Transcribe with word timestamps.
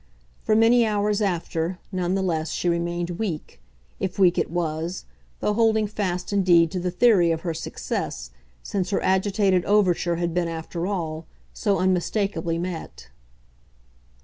For 0.41 0.55
many 0.55 0.83
hours 0.83 1.21
after, 1.21 1.77
none 1.91 2.15
the 2.15 2.23
less, 2.23 2.49
she 2.49 2.67
remained 2.67 3.19
weak 3.19 3.61
if 3.99 4.17
weak 4.17 4.39
it 4.39 4.49
was; 4.49 5.05
though 5.41 5.53
holding 5.53 5.85
fast 5.85 6.33
indeed 6.33 6.71
to 6.71 6.79
the 6.79 6.89
theory 6.89 7.29
of 7.29 7.41
her 7.41 7.53
success, 7.53 8.31
since 8.63 8.89
her 8.89 9.01
agitated 9.03 9.63
overture 9.65 10.15
had 10.15 10.33
been, 10.33 10.47
after 10.47 10.87
all, 10.87 11.27
so 11.53 11.77
unmistakably 11.77 12.57
met. 12.57 13.09